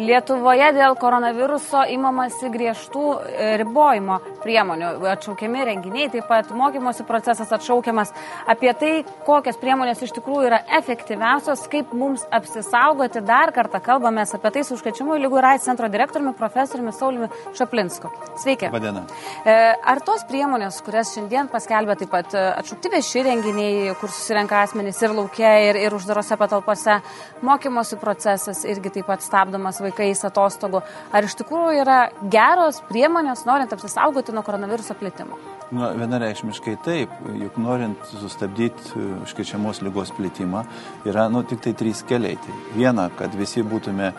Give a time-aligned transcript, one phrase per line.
[0.00, 8.14] Lietuvoje dėl koronaviruso imamasi griežtų e, ribojimo priemonių, atšaukiami renginiai, taip pat mokymosi procesas atšaukiamas.
[8.48, 8.92] Apie tai,
[9.26, 14.78] kokios priemonės iš tikrųjų yra efektyviausios, kaip mums apsisaugoti, dar kartą kalbame apie tai su
[14.78, 18.08] užkačiamų lygų RAID centro direktoriumi profesoriumi Sauliumi Šaplinsku.
[18.40, 18.72] Sveiki.
[18.72, 19.04] Vadina.
[19.44, 24.62] E, ar tos priemonės, kurias šiandien paskelbė taip pat e, atšaukti vieši renginiai, kur susirenka
[24.64, 27.02] asmenys ir laukia, ir, ir uždarose patalpose,
[27.44, 30.82] mokymosi procesas irgi taip pat stabdomas vaikų vaikais atostogų.
[31.12, 32.00] Ar iš tikrųjų yra
[32.32, 35.38] geros priemonės, norint apsisaugoti nuo koronaviruso plitimo?
[35.70, 40.64] Na, vienareikšmiškai taip, juk norint sustabdyti e, užkečiamos lygos plitimą,
[41.06, 42.40] yra nu, tik tai trys keliai.
[42.42, 44.10] Tai viena, kad visi būtume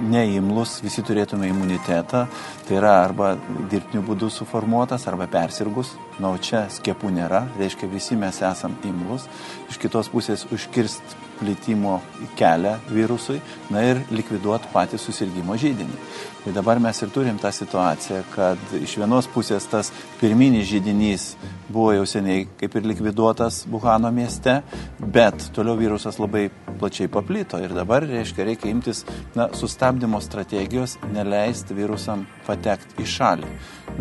[0.00, 2.24] neimlus, visi turėtume imunitetą,
[2.66, 3.34] tai yra arba
[3.70, 9.28] dirbtiniu būdu suformuotas, arba persirgus, na, o čia skiepų nėra, reiškia visi mes esam imlus,
[9.70, 11.98] iš kitos pusės užkirst plitimo
[12.38, 13.40] kelią virusui,
[13.74, 15.98] na ir likviduoti patį susirgymo žydinį.
[16.42, 21.26] Tai dabar mes ir turim tą situaciją, kad iš vienos pusės tas pirminis žydinys
[21.70, 24.56] buvo jau seniai kaip ir likviduotas Buhano mieste,
[24.98, 26.48] bet toliau virusas labai
[26.80, 29.04] plačiai paplito ir dabar, reiškia, reikia imtis
[29.38, 33.52] na, sustabdymo strategijos, neleisti virusam patekti į šalį.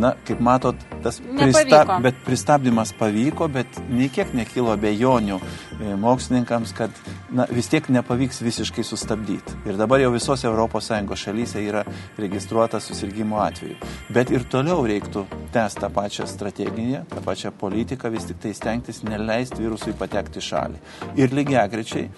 [0.01, 6.73] Na, kaip matot, tas pristab, bet pristabdymas pavyko, bet nei kiek nekilo bejonių e, mokslininkams,
[6.73, 9.55] kad na, vis tiek nepavyks visiškai sustabdyti.
[9.69, 11.83] Ir dabar jau visose ES šalyse yra
[12.19, 13.77] registruotas susirgymo atveju.
[14.09, 19.03] Bet ir toliau reiktų tęsti tą pačią strategiją, tą pačią politiką, vis tik tai stengtis
[19.03, 20.79] neleisti virusui patekti šalį.
[21.15, 22.09] Ir lygiai grečiai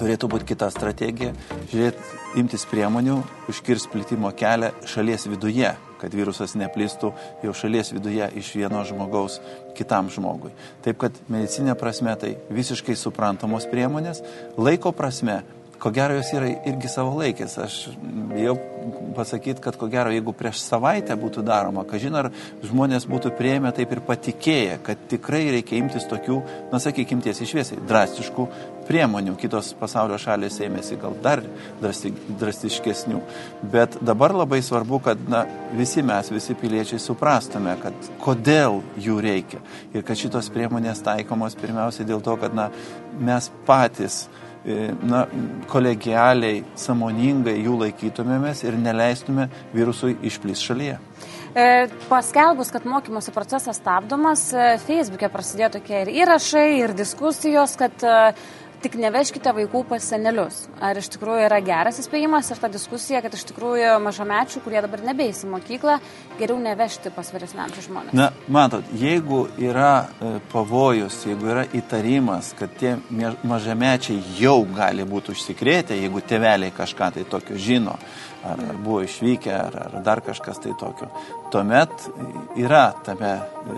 [0.00, 1.32] turėtų būti kita strategija-
[1.72, 2.00] žiūrėti,
[2.36, 7.12] imtis priemonių, užkirs plitimo kelią šalies viduje, kad virusas neplistų
[7.44, 9.38] jau šalies viduje iš vieno žmogaus
[9.78, 10.52] kitam žmogui.
[10.84, 14.24] Taip kad medicinė prasme tai visiškai suprantamos priemonės,
[14.58, 15.42] laiko prasme
[15.80, 17.56] ko gero jos yra irgi savalaikės.
[17.64, 17.76] Aš
[18.30, 18.56] bijau
[19.16, 22.28] pasakyti, kad ko gero, jeigu prieš savaitę būtų daroma, kažin ar
[22.66, 26.40] žmonės būtų prieėmę taip ir patikėję, kad tikrai reikia imtis tokių,
[26.72, 28.46] na sakykime tiesiai šviesiai, drastiškų
[28.90, 29.36] priemonių.
[29.40, 31.44] Kitos pasaulio šalės ėmėsi gal dar
[31.80, 33.22] drasti, drastiškesnių.
[33.72, 35.44] Bet dabar labai svarbu, kad na,
[35.78, 39.62] visi mes, visi piliečiai suprastume, kad kodėl jų reikia.
[39.94, 42.70] Ir kad šitos priemonės taikomos pirmiausia dėl to, kad na,
[43.20, 44.24] mes patys
[44.60, 45.22] E, na,
[45.72, 50.98] kolegialiai, samoningai jų laikytumėmės ir neleistume virusui išplis šalyje.
[51.56, 51.64] E,
[52.10, 58.04] paskelbus, kad mokymosi procesas stabdomas, e, Facebook'e prasidėjo tokie ir įrašai, ir diskusijos, kad
[58.82, 60.62] tik nevežkite vaikų pas senelius.
[60.82, 65.02] Ar iš tikrųjų yra geras įspėjimas ir ta diskusija, kad iš tikrųjų mažamečių, kurie dabar
[65.04, 65.98] nebeis į mokyklą,
[66.40, 68.16] geriau nevežti pas vyresniamžių žmonės?
[68.16, 72.96] Na, matot, jeigu yra e, pavojus, jeigu yra įtarimas, kad tie
[73.46, 77.98] mažamečiai jau gali būti užsikrėtę, jeigu tėveliai kažką tai tokio žino,
[78.44, 81.10] ar, ar buvo išvykę, ar, ar dar kažkas tai tokio,
[81.52, 82.08] tuomet
[82.60, 83.36] yra tame,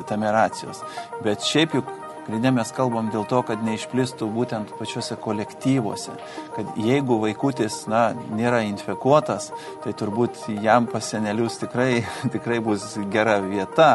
[0.09, 0.85] tame racijos.
[1.25, 1.91] Bet šiaip juk
[2.27, 6.15] Grinde mes kalbam dėl to, kad neišplistų būtent pačiuose kolektyvuose,
[6.55, 9.51] kad jeigu vaikutis na, nėra infekuotas,
[9.83, 13.91] tai turbūt jam pas senelius tikrai, tikrai bus gera vieta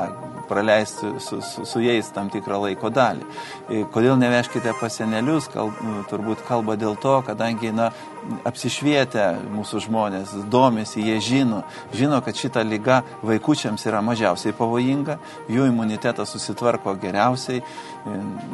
[0.48, 3.26] praleisti su, su, su jais tam tikrą laiko dalį.
[3.92, 5.76] Kodėl neveškite pas senelius, kalb,
[6.12, 7.90] turbūt kalba dėl to, kadangi na,
[8.48, 11.62] apsišvietę mūsų žmonės, domisi, jie žino,
[11.96, 15.18] žino, kad šita lyga vaikučiams yra mažiausiai pavojinga,
[15.52, 17.64] jų imunitetas susitvarko geriausiai.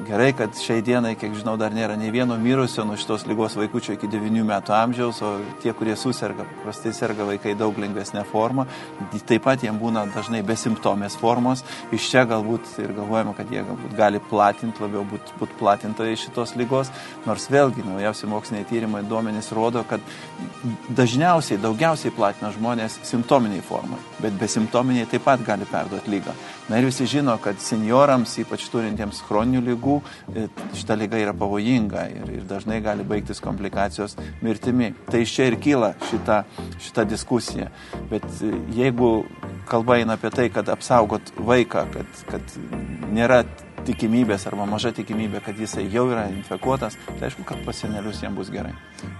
[0.07, 3.95] Gerai, kad šiai dienai, kiek žinau, dar nėra nei vieno mirusio nuo šitos lygos vaikučio
[3.95, 5.29] iki 9 metų amžiaus, o
[5.63, 8.65] tie, kurie susirga, prastai serga vaikai daug lengvesnė forma,
[9.29, 11.63] taip pat jiems būna dažnai besimptomės formos,
[11.95, 16.55] iš čia galbūt ir galvojama, kad jie galbūt gali platinti, labiau būti būt platintojai šitos
[16.59, 16.91] lygos,
[17.27, 20.03] nors vėlgi naujausi moksliniai tyrimai duomenys rodo, kad
[20.91, 26.35] dažniausiai, daugiausiai platina žmonės simptominiai formai, bet besimptominiai taip pat gali perduoti lygą.
[26.69, 29.19] Na ir visi žino, kad seniorams, ypač turintiems
[29.53, 30.01] chroninių lygų,
[30.33, 34.93] e, šita lyga yra pavojinga ir, ir dažnai gali baigtis komplikacijos mirtimi.
[35.09, 36.43] Tai iš čia ir kyla šita,
[36.79, 37.69] šita diskusija.
[38.09, 39.25] Bet e, jeigu
[39.67, 42.57] kalba eina apie tai, kad apsaugot vaiką, kad, kad
[43.13, 43.43] nėra
[43.83, 48.37] tikimybės arba maža tikimybė, kad jisai jau yra infekuotas, tai aišku, kad pas senelius jiems
[48.37, 48.71] bus gerai.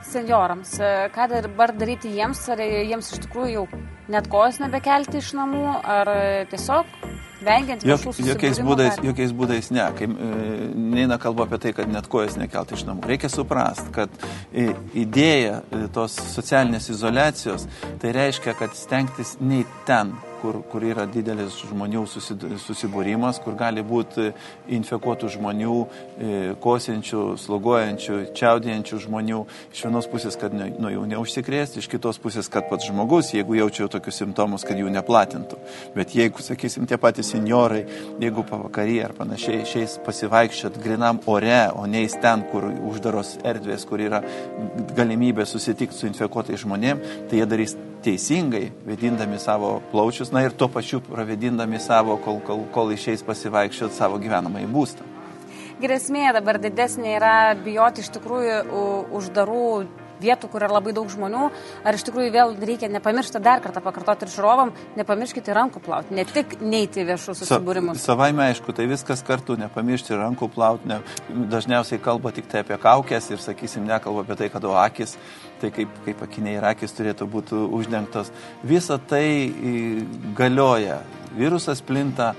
[0.07, 3.65] Seniorams, e, ką dabar daryti jiems, ar jiems iš tikrųjų jau
[4.13, 6.15] net kojas nebekelti iš namų, ar
[6.51, 7.12] tiesiog
[7.45, 9.85] vengiant Jok, jokiais būdais, jokiais būdais ne.
[9.97, 10.33] Kai e,
[10.73, 13.07] neina kalba apie tai, kad net kojas nekelti iš namų.
[13.13, 14.13] Reikia suprasti, kad
[14.51, 14.71] e,
[15.05, 15.61] idėja
[15.95, 17.67] tos socialinės izolacijos,
[18.01, 24.31] tai reiškia, kad stengtis nei ten kur, kur yra didelis žmonių susibūrimas, kur gali būti
[24.75, 26.31] infekuotų žmonių, e,
[26.63, 29.39] kosinčių, sloguojančių, čiaudėjančių žmonių.
[29.71, 33.87] Iš vienos pusės, kad nuo jų neužsikrėsti, iš kitos pusės, kad pats žmogus, jeigu jaučia
[33.93, 35.61] tokius simptomus, kad jų neplatintų.
[35.95, 37.85] Bet jeigu, sakysim, tie patys seniorai,
[38.19, 44.03] jeigu pavakarį ar panašiai išeis pasivaikščiot grinam ore, o neįs ten, kur uždaros erdvės, kur
[44.03, 44.23] yra
[44.97, 50.67] galimybė susitikti su infekuotais žmonėmis, tai jie darys teisingai, vedindami savo plaučius, na ir tuo
[50.67, 55.09] pačiu pravedindami savo, kol, kol, kol išeis pasivaikščioti savo gyvenamąjį būstą.
[55.83, 58.57] Grėsmė dabar didesnė yra bijoti iš tikrųjų
[59.19, 59.67] uždarų
[60.21, 61.47] vietų, kur yra labai daug žmonių,
[61.85, 66.25] ar iš tikrųjų vėl reikia nepamiršti dar kartą pakartoti ir žiūrovam, nepamirškite rankų plauti, ne
[66.29, 68.01] tik neiti viešų susibūrimus.
[68.01, 71.01] Sa, savaime aišku, tai viskas kartu, nepamiršti rankų plauti, ne,
[71.53, 75.17] dažniausiai kalba tik tai apie kaukės ir, sakysim, nekalba apie tai, kad o akis,
[75.61, 78.31] tai kaip, kaip akiniai ir akis turėtų būti uždengtos.
[78.67, 79.25] Visa tai
[80.37, 81.01] galioja.
[81.37, 82.33] Virusas plinta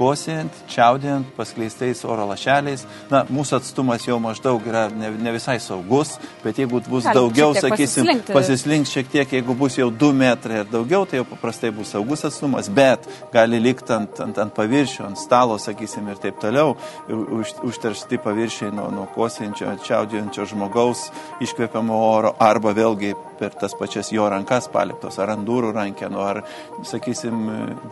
[0.00, 2.86] kosėjant, čiaudėjant, paskleistais oro lašeliais.
[3.10, 6.14] Na, mūsų atstumas jau maždaug yra ne, ne visai saugus,
[6.44, 10.70] bet jeigu bus Gali, daugiau, sakysim, pasislinks šiek tiek, jeigu bus jau 2 metrai ir
[10.72, 15.20] daugiau, tai jau paprastai bus saugus atstumas, bet gali likti ant, ant, ant paviršių, ant
[15.20, 16.76] stalo, sakysim, ir taip toliau,
[17.08, 21.08] už, užteršti paviršiai nuo, nuo kosėjančio, čiaudėjančio žmogaus
[21.44, 26.42] iškvepiamo oro arba vėlgi per tas pačias jo rankas paliktos, ar ant durų rankenų, ar,
[26.84, 27.38] sakysim,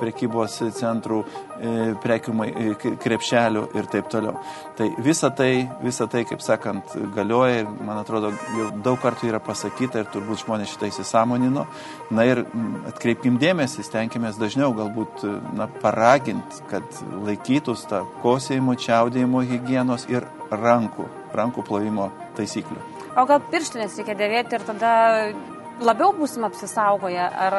[0.00, 1.72] prekybos centrų e,
[2.02, 4.34] prekių e, krepšelių ir taip toliau.
[4.78, 9.40] Tai visa tai, visa tai, kaip sakant, galioja ir, man atrodo, jau daug kartų yra
[9.44, 11.66] pasakyta ir turbūt žmonės šitą įsisamonino.
[12.14, 12.44] Na ir
[12.88, 15.24] atkreipkim dėmesį, stenkimės dažniau galbūt
[15.58, 22.80] na, paraginti, kad laikytus tą kosėjimo, čiaudėjimo hygienos ir rankų, rankų plovimo taisyklių.
[23.18, 24.90] O gal pirštinės reikia dėvėti ir tada
[25.82, 27.24] labiau būsim apsisaugoję?
[27.26, 27.56] Ar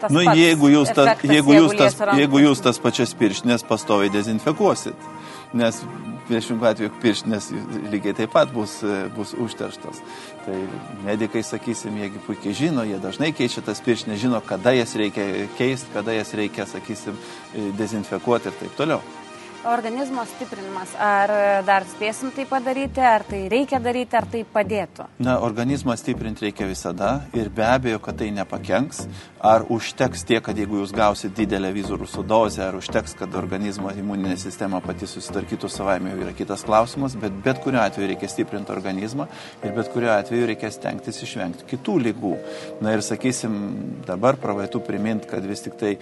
[0.00, 5.06] tas nu, jeigu jūs, ta, jeigu, jūs tas, jeigu jūs tas pačias pirštinės pastoviai dezinfekuosit,
[5.58, 5.82] nes
[6.28, 7.48] priešingų atveju pirštinės
[7.92, 8.78] lygiai taip pat bus,
[9.16, 10.02] bus užterštos.
[10.46, 10.58] Tai
[11.06, 15.92] medikai, sakysim, jiegi puikiai žino, jie dažnai keičia tas pirštinės, žino, kada jas reikia keisti,
[15.96, 17.18] kada jas reikia, sakysim,
[17.78, 19.02] dezinfekuoti ir taip toliau
[19.64, 20.94] organizmo stiprinimas.
[20.98, 21.30] Ar
[21.66, 25.06] dar spėsim tai padaryti, ar tai reikia daryti, ar tai padėtų?
[25.22, 29.06] Na, organizmą stiprinti reikia visada ir be abejo, kad tai nepakenks.
[29.42, 34.36] Ar užteks tiek, kad jeigu jūs gausit didelę vizurusų dozę, ar užteks, kad organizmo imuninė
[34.38, 39.26] sistema pati susitvarkytų savaime, jau yra kitas klausimas, bet bet kuriuo atveju reikia stiprinti organizmą
[39.62, 42.34] ir bet kuriuo atveju reikia stengtis išvengti kitų lygų.
[42.82, 43.56] Na ir sakysim,
[44.06, 45.96] dabar pravaitų primint, kad vis tik tai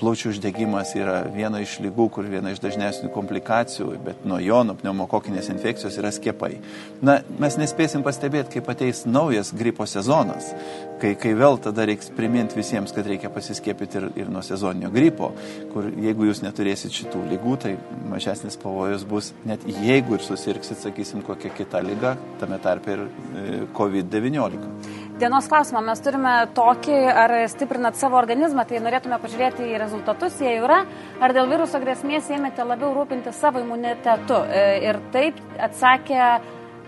[0.00, 4.62] plaučių uždegimas yra viena iš lygų, kur viena iš dažniausių dažnesnių komplikacijų, bet nuo jo,
[4.64, 6.60] nuo pneumokokinės infekcijos yra skiepai.
[7.02, 10.52] Na, mes nespėsim pastebėti, kaip ateis naujas gripo sezonas,
[11.00, 15.32] kai, kai vėl tada reiks priminti visiems, kad reikia pasiskiepyti ir, ir nuo sezoninio gripo,
[15.72, 17.74] kur jeigu jūs neturėsit šitų lygų, tai
[18.10, 23.64] mažesnis pavojus bus, net jeigu ir susirgsit, sakysim, kokią kitą lygą, tame tarpe ir e,
[23.74, 25.03] COVID-19.
[25.14, 30.56] Dienos klausimą mes turime tokį, ar stiprinat savo organizmą, tai norėtume pažiūrėti į rezultatus, jie
[30.58, 30.80] yra,
[31.22, 34.40] ar dėl viruso grėsmės ėmėte labiau rūpinti savo imunitetu.
[34.50, 35.38] E, ir taip
[35.68, 36.32] atsakė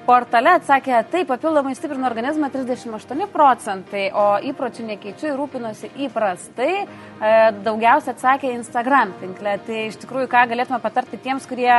[0.09, 6.73] portale, atsakė, taip, papildomai stiprino organizmą 38 procentai, o įpročių nekeičiu ir rūpinosi įprastai.
[6.83, 7.33] E,
[7.63, 9.55] daugiausia atsakė Instagram tinklė.
[9.71, 11.71] Tai iš tikrųjų, ką galėtume patarti tiems, kurie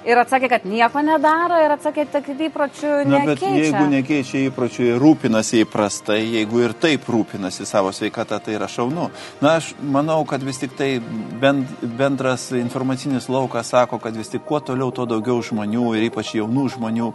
[0.00, 3.10] Ir atsakė, kad nieko nedaro ir atsakė, kad įpročių nekeičia.
[3.12, 8.68] Na, bet jeigu nekeičia įpročių rūpinasi įprastai, jeigu ir taip rūpinasi savo sveikatą, tai yra
[8.70, 9.10] šaunu.
[9.44, 14.62] Na, aš manau, kad vis tik tai bendras informacinis laukas sako, kad vis tik kuo
[14.64, 17.10] toliau, tuo daugiau žmonių ir ypač jaunų žmonių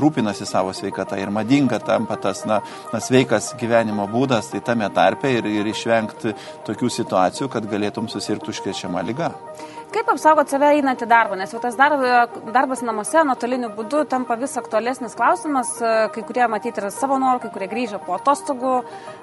[0.00, 2.62] rūpinasi savo sveikatą ir madinga tampa tas, na,
[2.94, 6.32] na sveikas gyvenimo būdas, tai tame tarpe ir, ir išvengti
[6.64, 9.34] tokių situacijų, kad galėtum susirgti užkrečiamą lygą.
[9.90, 14.54] Kaip apsaugoti save einant į darbą, nes jau tas darbas namuose nuotoliniu būdu tampa vis
[14.60, 15.72] aktualesnis klausimas,
[16.14, 18.74] kai kurie matyti yra savo norų, kai kurie grįžo po atostogų,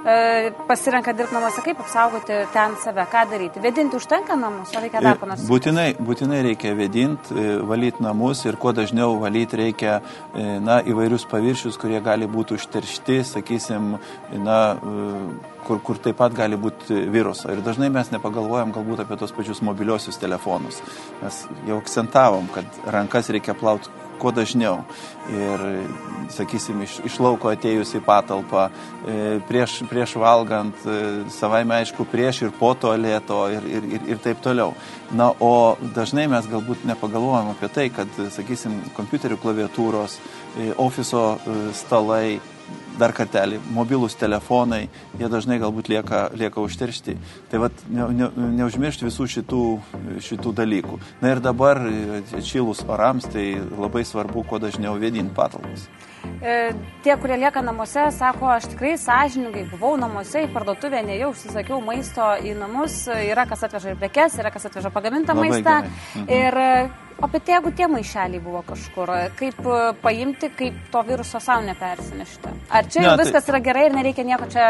[0.04, 3.64] e, pasirenka dirbti namuose, kaip apsaugoti ten save, ką daryti.
[3.64, 5.50] Vedinti užtenka namus, ar reikia dar e, panašiai?
[5.54, 10.00] Būtinai, būtinai reikia vedinti, e, valyti namus ir kuo dažniau valyti reikia
[10.36, 13.96] na, įvairius paviršius, kurie gali būti užteršti, sakysim,
[14.44, 14.60] na,
[15.68, 17.52] kur, kur taip pat gali būti viruso.
[17.52, 20.82] Ir dažnai mes nepagalvojam galbūt apie tos pačius mobiliosius telefonus.
[21.22, 24.82] Mes jau akcentavom, kad rankas reikia plauti kuo dažniau.
[25.30, 25.64] Ir,
[26.34, 30.98] sakysim, iš, iš lauko atėjus į patalpą, e, prieš, prieš valgant, e,
[31.34, 34.74] savaime aišku, prieš ir po tualeto ir, ir, ir, ir taip toliau.
[35.12, 40.18] Na, o dažnai mes galbūt nepagalvojam apie tai, kad, sakysim, kompiuterių klaviatūros,
[40.58, 41.26] e, ofiso
[41.78, 42.40] stalai,
[42.98, 44.88] dar kartelį, mobilūs telefonai,
[45.20, 47.18] jie dažnai galbūt lieka, lieka užteršti.
[47.52, 49.64] Tai vad, ne, ne, neužmiršti visų šitų,
[50.26, 51.00] šitų dalykų.
[51.22, 51.82] Na ir dabar
[52.40, 55.88] atšilus orams, tai labai svarbu, kuo dažniau vėdinti patalpas.
[56.42, 56.74] E,
[57.06, 62.34] tie, kurie lieka namuose, sako, aš tikrai sąžiningai buvau namuose, į parduotuvę nejau, užsisakiau maisto
[62.44, 65.80] į namus, yra kas atveža ir prekes, yra kas atveža pagamintą Labai maistą.
[65.86, 66.28] Mhm.
[66.34, 69.10] Ir O bet jeigu tie maišeliai buvo kažkur,
[69.40, 72.52] kaip e, paimti, kaip to viruso savo nepersinešti?
[72.70, 73.56] Ar čia ne, jau viskas tai...
[73.56, 74.68] yra gerai ir nereikia nieko čia...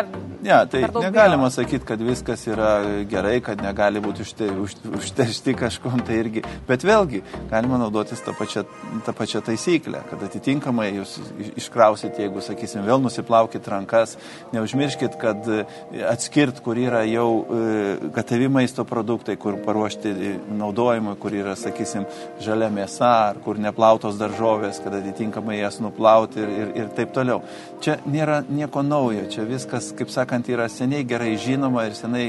[0.48, 2.70] Ne, tai negalima sakyti, kad viskas yra
[3.10, 6.44] gerai, kad negali būti užte, už, užteršti kažkom, tai irgi.
[6.70, 7.20] Bet vėlgi,
[7.52, 8.64] galima naudotis tą pačią,
[9.04, 11.18] tą pačią taisyklę, kad atitinkamai jūs
[11.60, 14.16] iškrausit, jeigu, sakysim, vėl nusiplaukit rankas,
[14.54, 15.66] neužmirškit, kad e,
[16.08, 20.16] atskirt, kur yra jau e, gatavi maisto produktai, kur paruošti
[20.62, 22.08] naudojimui, kur yra, sakysim,
[22.46, 27.44] žalia mėsa, ar kur neplautos daržovės, kad atitinkamai jas nuplauti ir, ir, ir taip toliau.
[27.84, 32.28] Čia nėra nieko naujo, čia viskas, kaip sakant, yra seniai gerai žinoma ir senai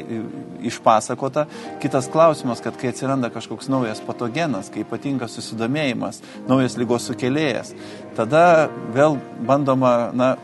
[0.65, 1.47] išpasakota.
[1.83, 7.75] Kitas klausimas, kad kai atsiranda kažkoks naujas patogenas, kai ypatingas susidomėjimas, naujas lygos sukėlėjas,
[8.17, 10.35] tada vėl bandoma, na,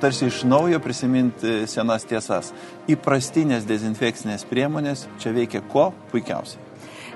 [0.00, 2.52] tarsi iš naujo prisiminti senas tiesas.
[2.90, 6.65] Įprastinės dezinfekcinės priemonės čia veikia kuo puikiausiai.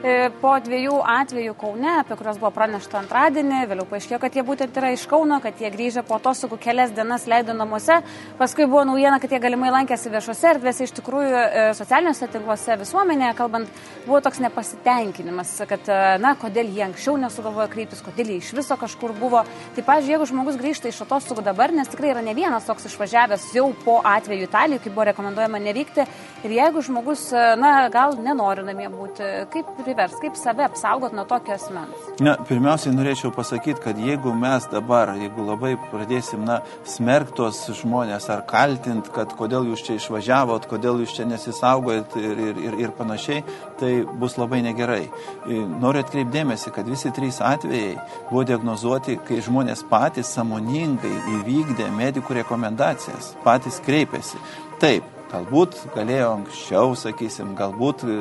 [0.01, 4.79] E, po dviejų atvejų Kaune, apie kuriuos buvo pranešta antradienį, vėliau paaiškėjo, kad jie būtent
[4.81, 7.99] yra iš Kauno, kad jie grįžę po atostogų kelias dienas leido namuose.
[8.39, 13.35] Paskui buvo naujiena, kad jie galimai lankėsi viešose erdvėse, iš tikrųjų e, socialiniuose tinkluose visuomenėje,
[13.43, 18.55] kalbant, buvo toks nepasitenkinimas, kad, e, na, kodėl jie anksčiau nesugalvojo kreiptis, kodėl jie iš
[18.57, 19.45] viso kažkur buvo.
[19.77, 23.51] Tai, pažiūrėjau, jeigu žmogus grįžta iš atostogų dabar, nes tikrai yra ne vienas toks išvažiavęs
[23.59, 26.09] jau po atveju Italijoje, kaip buvo rekomenduojama nevykti,
[26.49, 27.29] ir jeigu žmogus,
[27.61, 32.05] na, gal nenori namie būti, kaip privers, kaip save apsaugot nuo tokio asmens?
[32.23, 38.45] Na, pirmiausiai norėčiau pasakyti, kad jeigu mes dabar, jeigu labai pradėsim, na, smerktos žmonės ar
[38.47, 43.43] kaltint, kad kodėl jūs čia išvažiavot, kodėl jūs čia nesisaugojat ir, ir, ir, ir panašiai,
[43.81, 43.93] tai
[44.23, 45.09] bus labai negerai.
[45.51, 47.97] Noriu atkreipdėmėsi, kad visi trys atvejai
[48.31, 54.39] buvo diagnozuoti, kai žmonės patys samoningai įvykdė medikų rekomendacijas, patys kreipėsi.
[54.81, 58.15] Taip, Galbūt galėjo anksčiau, sakysim, galbūt e,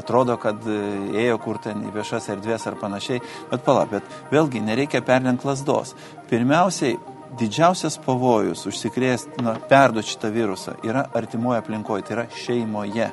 [0.00, 0.78] atrodo, kad e,
[1.22, 3.22] ėjo kur ten į viešas erdvės ar panašiai,
[3.52, 5.94] bet pala, bet vėlgi nereikia perlenk lasdos.
[6.32, 6.96] Pirmiausiai,
[7.38, 13.12] didžiausias pavojus užsikrėsti, nu, perduoti šitą virusą yra artimoje aplinkoje, tai yra šeimoje.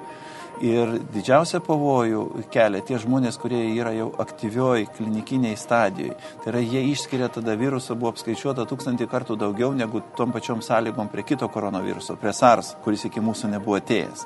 [0.63, 2.21] Ir didžiausia pavojų
[2.53, 6.15] kelia tie žmonės, kurie yra jau aktyvioj klinikiniai stadijoje.
[6.43, 11.12] Tai yra, jie išskiria tada virusą, buvo apskaičiuota tūkstantį kartų daugiau negu tom pačiom sąlygom
[11.12, 14.24] prie kito koronaviruso, prie SARS, kuris iki mūsų nebuvo atėjęs.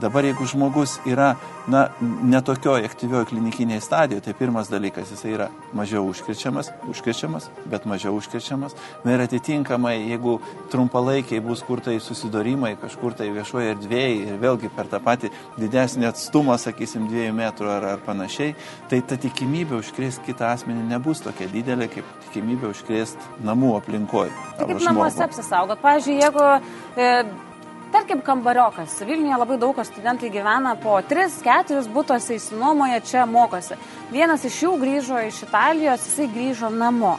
[0.00, 1.32] Dabar jeigu žmogus yra,
[1.66, 8.14] na, netokioje aktyvioje klinikinėje stadijoje, tai pirmas dalykas, jisai yra mažiau užkrečiamas, užkrečiamas, bet mažiau
[8.18, 8.76] užkrečiamas.
[9.04, 10.36] Na ir atitinkamai, jeigu
[10.70, 16.06] trumpalaikiai bus kur tai susidorimai kažkur tai viešoje erdvėje ir vėlgi per tą patį didesnį
[16.12, 18.54] atstumą, sakysim, dviejų metrų ar, ar panašiai,
[18.92, 24.30] tai ta tikimybė užkrėsti kitą asmenį nebus tokia didelė, kaip tikimybė užkrėsti namų aplinkoje.
[24.60, 25.82] Tai kaip namuose apsisaugot?
[25.82, 26.46] Pavyzdžiui, jeigu
[26.94, 27.12] e,
[27.92, 28.98] Tarkim, kambariokas.
[29.00, 33.78] Vilniuje labai daug studentai gyvena po 3-4 būtose įsinuomoja, čia mokosi.
[34.12, 37.14] Vienas iš jų grįžo iš Italijos, jisai grįžo namo.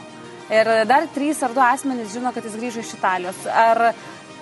[0.50, 3.42] Ir dar trys ar du asmenys žino, kad jis grįžo iš Italijos.
[3.50, 3.90] Ar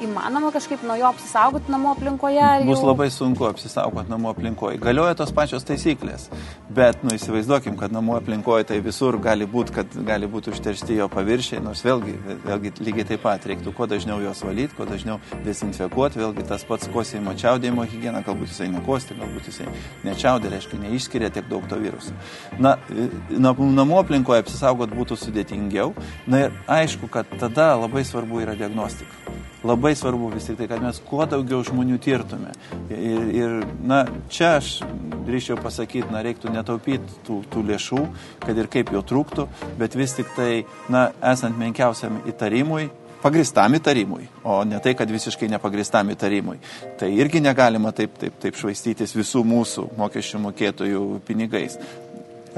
[0.05, 2.47] įmanoma kažkaip nuo jo apsisaugoti namų aplinkoje?
[2.69, 2.89] Bus jau...
[2.91, 4.81] labai sunku apsisaugoti namų aplinkoje.
[4.83, 6.29] Galioja tos pačios taisyklės,
[6.75, 11.09] bet, nu, įsivaizduokim, kad namų aplinkoje tai visur gali būti, kad gali būti užteršti jo
[11.13, 16.23] paviršiai, nors vėlgi, vėlgi lygiai taip pat reiktų kuo dažniau juos valyti, kuo dažniau dezinfekuoti,
[16.23, 19.69] vėlgi tas pats kosėjimo čiaudėjimo hygiena, galbūt jisai nekosti, galbūt jisai
[20.07, 22.15] nečiaudė, reiškia, neišskiria tiek daug to viruso.
[22.59, 22.77] Na,
[23.39, 25.93] namų aplinkoje apsisaugoti būtų sudėtingiau.
[26.29, 30.83] Na ir aišku, kad tada labai svarbu yra diagnostika labai svarbu vis tik tai, kad
[30.83, 32.55] mes kuo daugiau žmonių tirtume.
[32.93, 34.79] Ir, ir na, čia aš
[35.29, 38.05] drįšiau pasakyti, na, reiktų netaupyti tų, tų lėšų,
[38.47, 39.49] kad ir kaip jo trūktų,
[39.81, 42.89] bet vis tik tai, na, esant menkiausiam įtarimui,
[43.23, 46.59] pagristam įtarimui, o ne tai, kad visiškai nepagristam įtarimui.
[47.01, 51.79] Tai irgi negalima taip, taip, taip švaistytis visų mūsų mokesčių mokėtojų pinigais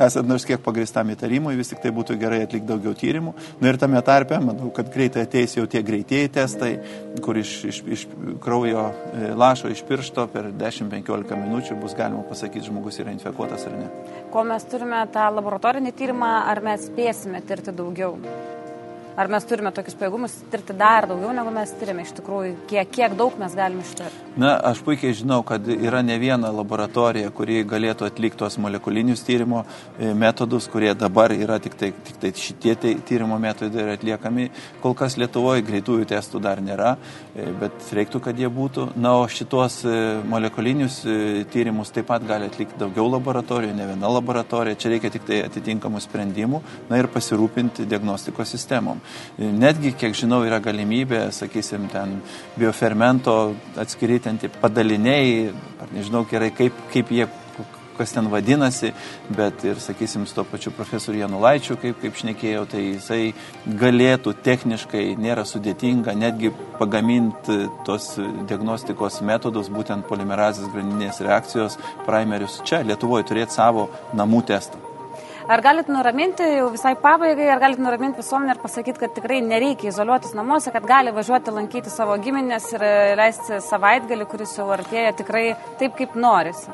[0.07, 3.35] esant nors kiek pagristam įtarimui, vis tik tai būtų gerai atlikti daugiau tyrimų.
[3.61, 6.73] Na ir tame tarpe, manau, kad greitai ateis jau tie greitieji testai,
[7.25, 8.07] kur iš, iš, iš
[8.43, 13.77] kraujo e, lašo iš piršto per 10-15 minučių bus galima pasakyti, žmogus yra infekuotas ar
[13.81, 13.91] ne.
[14.35, 18.17] Kol mes turime tą laboratorinį tyrimą, ar mes spėsime tirti daugiau?
[19.21, 23.13] Ar mes turime tokius pajėgumus tirti dar daugiau, negu mes tyrime iš tikrųjų, kiek, kiek
[23.19, 24.31] daug mes galime ištirti?
[24.41, 29.67] Na, aš puikiai žinau, kad yra ne viena laboratorija, kuri galėtų atlikti tos molekulinius tyrimo
[29.67, 32.73] e, metodus, kurie dabar yra tik tai, tik tai šitie
[33.11, 34.47] tyrimo metodai yra atliekami.
[34.81, 36.95] Kol kas Lietuvoje greitųjų testų dar nėra,
[37.35, 38.89] e, bet reiktų, kad jie būtų.
[38.97, 39.99] Na, o šitos e,
[40.33, 41.03] molekulinius
[41.53, 44.81] tyrimus taip pat gali atlikti daugiau laboratorijų, ne viena laboratorija.
[44.81, 49.05] Čia reikia tik tai atitinkamų sprendimų na, ir pasirūpinti diagnostikos sistemom.
[49.39, 52.19] Netgi, kiek žinau, yra galimybė, sakysim, ten
[52.61, 57.29] biofermento atskiri ten tie padaliniai, ar nežinau gerai, kaip, kaip jie
[58.01, 58.95] kas ten vadinasi,
[59.37, 63.21] bet ir, sakysim, su to pačiu profesoriu Janulaičiu, kaip, kaip šnekėjau, tai jisai
[63.83, 68.15] galėtų techniškai, nėra sudėtinga, netgi pagaminti tos
[68.49, 71.77] diagnostikos metodus, būtent polimerazės graninės reakcijos
[72.09, 74.90] primerius čia, Lietuvoje turėti savo namų testą.
[75.49, 79.89] Ar galit nuraminti jau visai pabaigai, ar galit nuraminti visuomenę ir pasakyti, kad tikrai nereikia
[79.89, 85.15] izoliuotis namuose, kad gali važiuoti lankyti savo giminės ir e, leisti savaitgalį, kuris jau artėja
[85.23, 85.45] tikrai
[85.81, 86.69] taip, kaip norisi?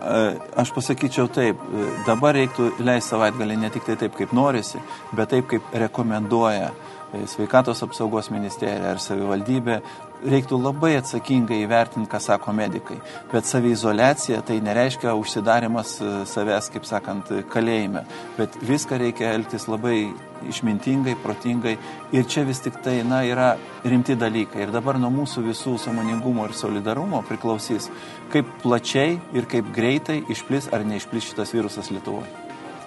[0.59, 4.83] Aš pasakyčiau taip, e, dabar reiktų leisti savaitgalį ne tik tai taip, kaip norisi,
[5.15, 6.96] bet taip, kaip rekomenduoja e,
[7.27, 9.81] sveikatos apsaugos ministerija ar savivaldybė,
[10.27, 12.97] reiktų labai atsakingai įvertinti, ką sako medikai.
[13.33, 18.07] Bet savizolacija tai nereiškia užsidarimas e, savęs, kaip sakant, kalėjime.
[18.39, 20.09] Bet viską reikia elgtis labai
[20.49, 21.77] išmintingai, protingai.
[22.17, 24.67] Ir čia vis tik tai, na, yra rimti dalykai.
[24.67, 27.91] Ir dabar nuo mūsų visų samoningumo ir solidarumo priklausys,
[28.35, 32.31] kaip plačiai ir kaip greitai išplis ar neišplis šitas virusas Lietuvoje.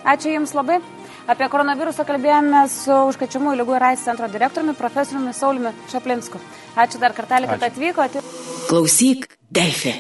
[0.08, 0.80] Ačiū Jums labai.
[1.30, 6.42] Apie koronavirusą kalbėjome su užkačiamų lygų ir AIDS centro direktoriumi profesoriumi Sauliumi Šaplinsku.
[6.74, 8.24] Ačiū dar kartelį, kad atvykote.
[8.66, 9.94] Klausyk, Delfė.